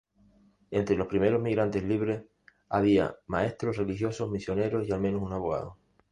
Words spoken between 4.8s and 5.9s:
y al menos un abogado.